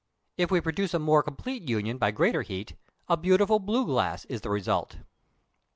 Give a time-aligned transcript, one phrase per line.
[0.35, 2.73] If we produce a more complete union by greater heat,
[3.07, 4.95] a beautiful blue glass is the result.